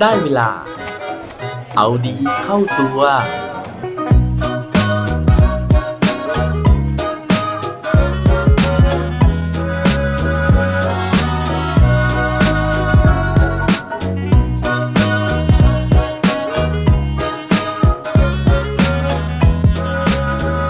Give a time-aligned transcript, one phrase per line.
[0.00, 0.50] ได้เวลา
[1.76, 3.00] เอาดีเข้าตัว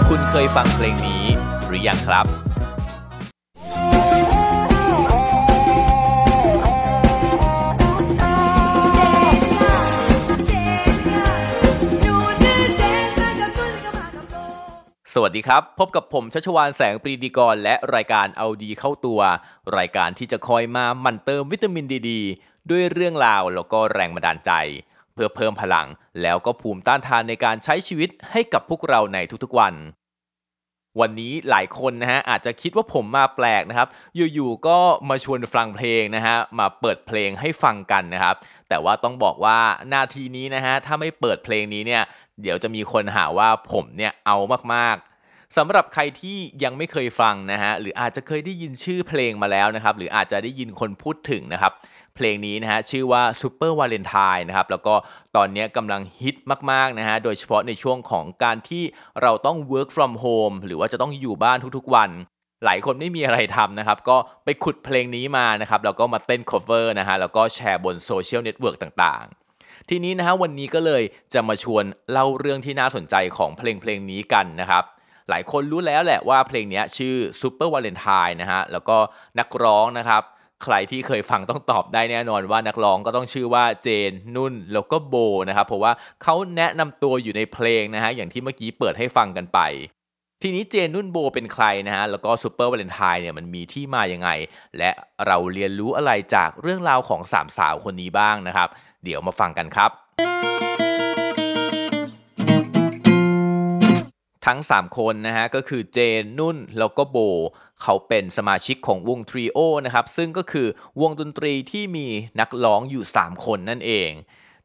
[0.09, 1.23] คุณเคยฟังเพลงนี้
[1.67, 2.27] หรือยังครับ
[15.13, 19.19] สวัสดีครับ พบกับผมชัชวานแสงปรีดีกร และรายการเอาดีเข้าตัว
[19.77, 22.11] รายการที่จะคอยมาหมั่นเติมวิตามินดีด
[22.69, 24.51] ด้วยเรื่องราวแล้วก็แรงบันดาลใจ
[25.13, 25.87] เพื่อเพิ่มพลัง
[26.21, 29.73] แล้วก็ภูมิต้านทานในการใช้ชีวิตให้กับพวกเราในทุกๆวัน
[30.99, 33.87] วันนี้หลายคนนะฮะอาจจะคิดว่าผมมาแปลกนะครับ
[34.33, 34.77] อยู่ๆก็
[35.09, 38.35] มาชวนฟังเพลงนะฮะมาเปิดเพลงให้ฟังกันนะครับ
[38.69, 39.57] แต่ว่าต้องบอกว่า
[39.93, 42.03] นาทีนี้นะฮะถ้าไม่เปิดเพลงนี้เนี่ย
[42.41, 44.37] เดี๋ยวจะมีคนหาว่าผมเนี่ยเอา
[44.73, 51.73] มากๆสำหรับใครที่ยังไม่เคยฟังนะฮะหรืออาจจะเคยได้ยินชื่อเพลงมาแล้วนะครับหรืออาจจะได้ยินคนพูดถึงนะครับ
[52.15, 54.93] เพลงนี้นะฮะชื่อว่า Super Valentine นะครับแล้วก็
[55.35, 56.35] ตอนนี้กำลังฮิต
[56.71, 58.83] มากๆนะฮะโดยเฉพาะในช่วงของการที่
[59.21, 62.09] เราต้อง work from home หรือว่าจะต้องอยู่บ้านทุกๆวัน
[62.65, 71.03] หลายคนไม่มีอะไรทำนะครับ ก็ไปขุดเพลงนี้มานะครับแล้วก็มาเต้น cover นะฮะแล้วก็แชร์บนโซเชียลเน็ตเวิร์กต่างๆ ทีนี้นะฮะวันนี้ก็เลย
[71.33, 74.83] จะมาชวนเล่าเรื่องที่น่าสนใจของเพลงเพลงนี้กันนะครับ
[75.29, 78.97] หลายคนรู้แล้วแหละว่าเพลงนี้ชื่อ Super Valentine นะฮะแล้วก็
[79.39, 80.23] นักร้องนะครับ
[80.63, 85.15] ใครที่เคยฟังต้องตอบได้แน่นอนว่านักร้องก็ต้องชื่อว่าเจนนุ่นแล้วก็โบ
[85.49, 85.91] นะครับเพราะว่า
[86.23, 89.59] เขาแนะนำตัวอยู่ในเพลงนะฮะอย่างที่เมื่อกี้เปิดให้ฟังกันไป
[90.43, 94.29] ทีนี้เจนนุ่นโบเป็นใครนะฮะ แล้วก็ซูเปอร์วาเลนไทน์เนี่ยมันมีที่มายังไง
[94.77, 94.91] และ
[95.27, 98.69] เราเรียนรู้อะไรจากเรื่องราวของสามสาวคนนี้บ้างนะครับ
[99.03, 99.91] เดี๋ยวมาฟังกันครับ
[104.45, 107.17] ทั้ง 3 คนนะฮะ ก็คือเจนนุ่นแล้วก็โบว์
[107.83, 110.67] เขาเป็นสมาชิกของวงทริโอนะครับ ซึ่งก็คือ
[111.01, 112.07] วงดนตรีที่มี
[112.39, 114.11] นักร้องอยู่ 3 คนนั่นเอง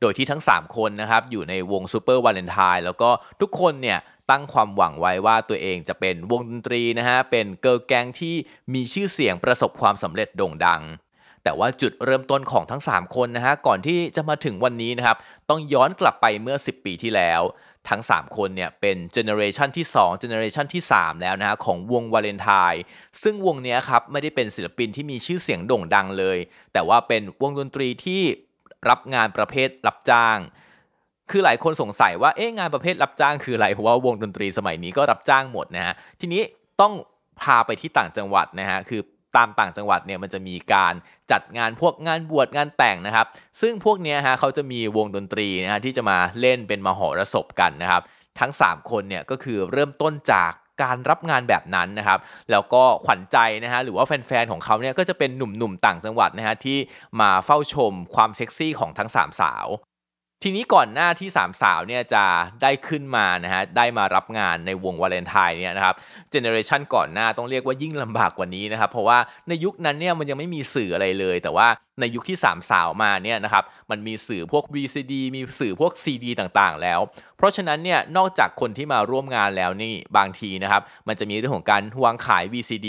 [0.05, 3.11] โดยที่ทั้ง 3 คนนะครับอยู่ในวง Super Valentine แล้วก็
[3.41, 3.99] ทุกคนเนี่ย
[4.31, 8.35] ตั้งความหวังไว้ว่าตัวเองจะเป็นวงดนตรีนะฮะเป็น girl gang ที่
[8.75, 10.83] มีชื่อเสียงประสบความสำเร็จโด่งดัง
[11.45, 15.17] แต่ว่าจุดเริ่มต้นของทั้ง 3 คนนะฮะก่อนที่จะมาถึงวันนี้นะครับ
[15.51, 17.43] ต้องย้อนกลับไปเมื่อ 10 ปีที่แล้ว
[17.89, 22.83] ทั้ง 3 คนเนี่ยเป็น generation ที่2 generation ที่ 3 แล้วนะฮะของวงวาเลนไทน์
[23.23, 26.39] ซึ่งวงนี้ครับไม่ได้เป็นศิลปินที่มีชื่อเสียงโด่งดังเลย
[26.73, 28.23] แต่ว่าเป็นวงดนตรีที่
[28.91, 30.39] รับงานประเภทรับจ้าง
[31.31, 36.43] คือหลายคนสงสัยว่าเอ๊ะงานประเภทรับจ้างคืออะไรเพราะว่าวงดนตรีสมัยนี้ก็รับจ้างหมดนะฮะทีนี้
[36.81, 36.93] ต้อง
[37.41, 39.01] พาไปที่ต่างจังหวัดนะฮะคือ
[39.37, 40.95] ตามต่างจังหวัดเนี่ยมันจะมีการ
[41.33, 43.27] จัดงานพวกงานบวชงานแต่งนะครับ
[43.61, 48.03] ซึ่งพวกนี้ฮะเขาจะมีวงดนตรีนะฮะที่จะมาเล่นเป็นมหรสพกันนะครับ
[48.41, 52.19] ทั้ง 3 คนเนี่ยก็คือเริ่มต้นจาก การรับงานแบบนั้นนะครับ
[52.51, 56.79] แล้วก็ขวัญใจนะฮะหรือว่าแฟนๆของเขาเนี่ยก็จะเป็นหนุ่มๆต่างจังหวัดนะฮะที่
[57.21, 59.67] มาเฝ้าชมความเซ็กซี่ของทั้ง 3 สาว
[60.43, 62.25] ทีนี้ก่อนหน้าที่สามสาวเนี่ยจะ
[62.63, 65.95] ได้ขึ้นมานะฮะได้มารับงานในวงวาเลนไทน์เนี่ยนะครับ
[66.31, 69.19] เจเนอเรชันก่อนหน้าต้องเรียกว่ายิ่งลำบากกว่านี้นะครับเพราะว่า
[69.49, 71.69] ในยุคนั้นเนี่ยมันยังไม่มีสื่ออะไรเลย แต่ว่า
[72.01, 77.01] ในยุคที่สามสาวมาเนี่ยนะครับมันมีสื่อพวก VCD มีสื่อพวก CD ต่างๆ แล้ว
[77.37, 82.89] เพราะฉะนั้นเนี่ยนอกจากคนที่มาร่วมงานแล้วนี่บางทีนะครับมันจะมีเรื่องของการวางขาย VCD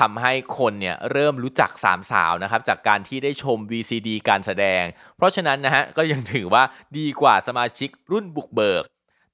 [0.00, 4.82] ทำให้คนเนี่ยเริ่มรู้จักสามสาวนะครับจากการที่ได้ชม VCD การแสดง
[5.16, 6.62] เพราะฉะนั้นนะฮะก็ยังถือว่า
[6.98, 8.84] ดีกว่าสมาชิกรุ่นบุกเบิก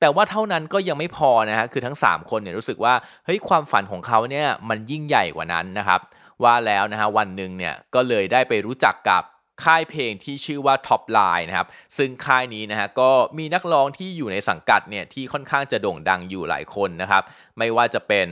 [0.01, 2.95] แต่ว่าเท่านั้นก็ยังไม่พอนะฮะคือทั้ง 3 คนเนี่ยรู้สึกว่า
[3.25, 6.01] เฮ้ยความฝันของเขาเนี่ยมันยิ่งใหญ่กว่านั้นนะครับ
[6.43, 9.23] ว่าแล้วนะฮะวันหนึ่งเนี่ยก็เลยได้ไปรู้จักกับ
[9.65, 17.23] ค่ายเพลงที่ชื่อว่า Top Line นะครับ ซึ่งค่ายนี้นะฮะก็มีนักร้องที่อยู่ในสังกัดเนี่ยที่ค่อนข้างจะโด่งดังอยู่หลายคนนะครับ
[17.59, 18.29] ไม่ว่าจะเป็น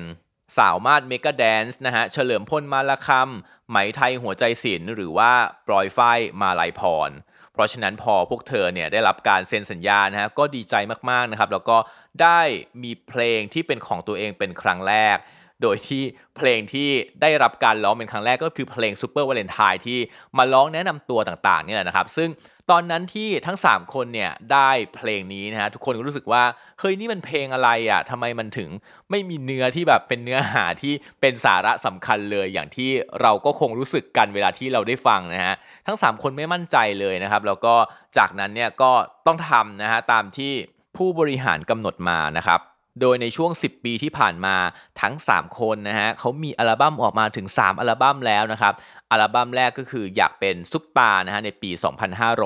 [0.59, 5.33] สาวมาดเมกาแดนซ์นะฮะเฉลิมพลมาละคำไหมไทยหัวใจศิลป์หรือว่า
[5.67, 7.11] ปลอยฝ้ายมาลายพร
[7.53, 10.75] เพราะฉะนั้นพอพวกเธอเนี่ยได้รับการเซ็นสัญญานะฮะก็ดีใจ
[11.11, 11.77] มากๆนะครับ แล้วก็
[12.23, 12.41] ได้
[12.83, 15.17] มีเพลงที่เป็นของตัวเองเป็นครั้งแรก
[15.63, 16.03] โดยที่
[16.37, 16.89] เพลงที่
[17.23, 19.99] ได้รับการร้องเป็นครั้งแรกก็คือเพลง Super Valentine ที่
[20.39, 22.29] มาร้องแนะนำตัวต่างๆนี่แหละนะครับ ซึ่ง
[22.71, 26.43] ตอนนั้นที่ทั้ง 3 คนเนี่ยได้เพลงนี้นะฮะทุกคนก็รู้สึกว่า
[26.81, 28.69] เฮ้ยนี่มันเพลงอะไรอะทำไมมันถึง
[29.11, 32.91] ไม่มีเนื้อที่แบบเป็นเนื้อหาที่เป็นสาระสำคัญเลย อย่างที่
[33.23, 35.55] เราก็คงรู้สึกกันเวลาที่เราได้ฟังนะฮะ
[35.87, 37.75] ทั้ง 3 คนไม่มั่นใจเลยนะครับ แล้วก็
[38.19, 38.93] จากนั้นเนี่ยก็
[39.27, 40.53] ต้องทำนะฮะตามที่
[40.97, 42.61] ผู้บริหารกำหนดมานะครับ
[43.01, 44.57] โดยในช่วง 10 ปีที่ผ่านมา
[45.01, 48.75] ทั้ง 3 คนนะฮะเขามีอัลบั้มออกมาถึง 3 อัลบั้มแล้วนะครับ
[49.11, 51.71] อัลบั้มแรกก็คืออยากเป็นซุปตาร์นะฮะในปี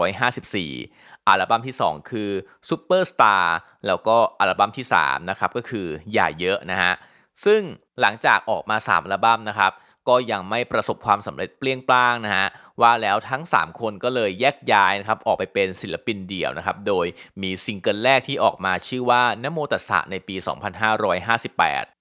[0.07, 2.31] 2554 อัลบั้มที่ 2 คือ
[2.69, 3.57] ซูเปอร์สตาร์
[3.87, 6.93] แล้วก็อัลบั้มที่3นะครับก็คืออย่าเยอะนะฮะ
[7.45, 7.61] ซึ่ง
[8.01, 9.73] หลังจากออกมา 3 อัลบั้มนะครับ
[10.11, 12.47] ก็ยังไม่ประสบความสำเร็จเปรี้ยงปร้างนะฮะ
[12.81, 17.07] ว่าแล้วทั้ง 3 คนก็เลยแยกย้ายนะครับออกไปเป็นศิลปินเดี่ยวนะครับโดย
[17.43, 20.37] มีซิงเกิลแรกที่ออกมาชื่อว่านะโมตัสสะในปี
[21.01, 22.00] 2558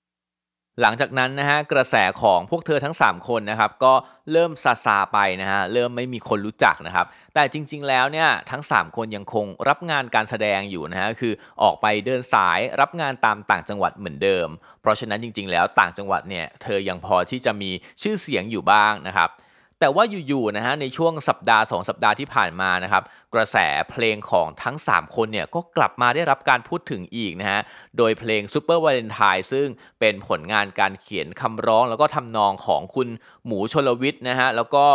[0.81, 3.93] หลังจากนั้นนะฮะกระแสของพวกเธอทั้ง 3 คนนะครับก็
[4.31, 14.47] เริ่มซาซาไปนะฮะเริ่มไม่มีคนรู้จักนะครับ แต่จริง ๆ แล้วเนี่ยทั้ง 3 คนยังคงรับงานการแสดงอยู่นะฮะคือออกไปเดินสายรับงานตามต่างจังหวัดเหมือนเดิม
[14.81, 17.71] เพราะฉะนั้นจริง ๆ แล้วต่างจังหวัดเนี่ยเธอยังพอที่จะมี
[18.01, 19.29] ชื่อเสียงอยู่บ้างนะครับ
[19.79, 23.03] แต่ว่าอยู่ๆนะฮะในช่วงสัปดาห์ 2 สัปดาห์ที่ผ่านมานะครับ
[23.33, 23.57] กระแส
[23.89, 27.61] เพลงของทั้ง 3 คนเนี่ยก็กลับมาได้รับการพูดถึงอีกนะฮะ
[27.97, 29.67] โดยเพลง Super Valentine ซึ่ง
[29.99, 33.07] เป็นผลงานการเขียนคำร้อง แล้วก็ทำนองของคุณ
[33.45, 34.85] หมูชลวิทย์นะฮะแล้วก็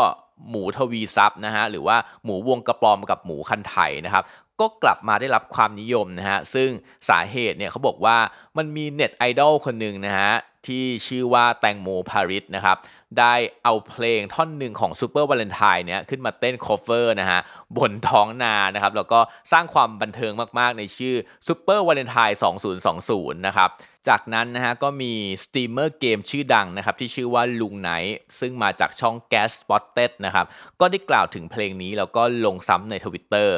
[0.50, 3.76] หมูทวีซับนะฮะหรือว่าหมูวงกระปอมกับหมูคันไถ
[4.06, 4.24] นะครับ
[4.60, 6.70] ก็กลับมาได้รับความนิยมนะฮะซึ่ง
[7.08, 8.16] สาเหตุเนี่ยเขาบอกว่า
[8.56, 10.32] มันมี net idol คนหนึ่งนะฮะ
[10.66, 12.76] ที่ชื่อว่าแตงโมพาริสนะครับ
[13.20, 13.34] ได้
[13.64, 17.40] เอาเพลงท่อนหนึ่งของ Super Valentine เนี่ยขึ้นมาเต้น cover นะฮะ
[17.76, 19.20] บนท้องนานะครับแล้วก็
[19.52, 21.14] สร้างความบันเทิงมากๆ ในชื่อ
[21.46, 22.36] Super Valentine
[22.90, 23.70] 2020 นะครับ
[24.08, 25.12] จากนั้นนะฮะก็มี
[25.44, 30.46] สตรีมเมอร์เกมชื่อดังนะครับที่ชื่อว่าลุงไนท์ซึ่งมาจากช่อง Gas Spotted นะครับ
[30.80, 33.50] ก็ได้กล่าวถึงเพลงนี้แล้วก็ลงซ้ำใน Twitter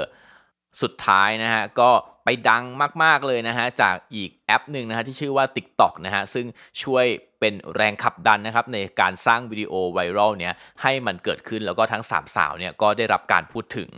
[0.82, 1.91] สุดท้ายนะฮะก็
[2.28, 2.64] ไปดัง
[3.02, 6.46] มาก ๆ เลยนะฮะ จากอีกแอปหนึ่งนะฮะ ที่ชื่อว่า TikTok นะฮะ ซึ่ง
[6.82, 7.06] ช่วย
[7.40, 13.90] เป็นแรงขับดันนะครับ ในการสร้างวิดีโอไวรัลเนี้ยให้มันเกิดขึ้นแล้วก็ทั้งสามสาวเนี่ยก็ได้รับการพูดถึง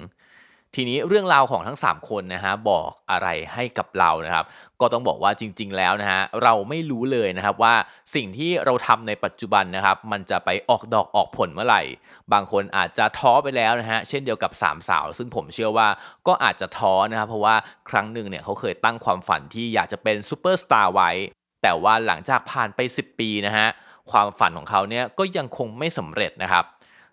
[0.74, 4.44] ทีนี้เรื่องราวของทั้ง 3 คนนะฮะบอกอะไรให้กับเรานะครับ
[4.80, 7.74] ก็ต้องบอกว่าจริง ๆ แล้วนะฮะเราไม่รู้เลยนะครับว่า
[8.14, 11.82] สิ่งที่เราทำในปัจจุบันนะครับ มันจะไปออกดอกออกผลเมื่อไหร่
[12.32, 15.88] บางคนอาจจะท้อไปแล้วนะฮะเช่นเดียวกับสามสาว ซึ่งผมเชื่อว่า
[16.26, 17.54] ก็อาจจะท้อนะครับเพราะว่า
[17.90, 21.10] ครั้งหนึ่งเนี่ยเขาเคยตั้งความฝันที่อยากจะเป็นซูเปอร์สตาร์ไว้
[21.62, 23.68] แต่ว่าหลังจากผ่านไป 10 ปีนะฮะ
[24.10, 26.64] ความฝันของเขาเนี่ยก็ยังคงไม่สำเร็จนะครับ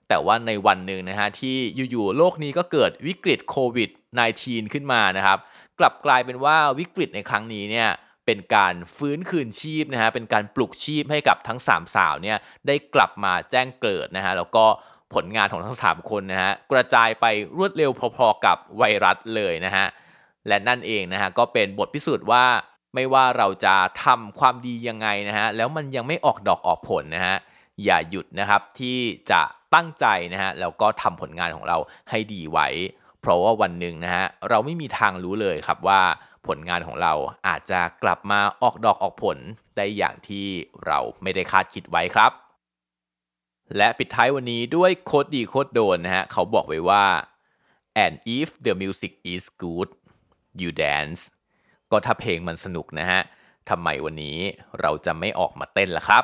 [0.09, 1.57] แต่ว่าในวันหนึ่งนะฮะที่
[1.91, 3.89] อยู่ๆโลกนี้ก็เกิดวิกฤตโควิด
[4.31, 5.37] -19 ขึ้นมานะครับ
[5.79, 7.89] กลับกลายเป็นว่าวิกฤตในครั้งนี้เนี่ย
[8.25, 12.37] เป็นการฟื้นคืนชีพนะฮะเป็นการปลุกชีพให้กับทั้ง 3 สาวเนี่ย
[12.67, 14.65] ได้กลับมาแจ้งเกิดนะฮะแล้วก็
[15.13, 17.25] ผลงานของทั้ง 3 คนนะฮะกระจายไป
[17.57, 19.85] รวดเร็วพอๆกับไวรัสเลยนะฮะ
[20.47, 22.45] และนั่นเองนะฮะก็เป็นบทพิสูจน์ว่า
[22.95, 27.37] ไม่ว่าเราจะทำความดียังไงนะฮะแล้วมันยังไม่ออกดอกออกผลนะฮะ
[27.83, 28.97] อย่าหยุดนะครับที่
[29.31, 29.41] จะ
[29.75, 31.77] ตั้งใจนะฮะแล้วก็ทำผลงานของเรา
[32.09, 32.67] ให้ดีไว้
[33.21, 36.01] เพราะว่าวันหนึ่งนะฮะเราไม่มีทางรู้เลยครับว่า
[36.47, 37.13] ผลงานของเรา
[37.47, 39.37] อาจจะกลับมาออกดอกออกผล
[39.77, 40.45] ได้อย่างที่
[40.85, 42.31] เราไม่ได้คาดคิดไว้ครับ
[43.77, 47.05] และปิดท้ายวันนี้ด้วยโคดดีโคดโดนนะฮะเขาบอกไว้ว่า
[48.03, 49.89] and if the music is good
[50.61, 51.21] you dance
[51.91, 53.21] ก็ถ้าเพลงมันสนุกนะฮะ
[53.69, 54.37] ทำไมวันนี้
[54.81, 56.23] เราจะไม่ออกมาเต้นล่ะครับ